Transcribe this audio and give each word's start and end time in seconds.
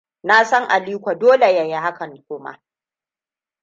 Nasan 0.23 0.67
Aliko 0.71 1.15
dole 1.15 1.55
yayi 1.55 1.73
hakan 1.73 2.23
kuma. 2.27 2.59